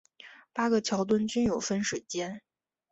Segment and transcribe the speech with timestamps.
[0.51, 2.41] 八个桥墩均有分水尖。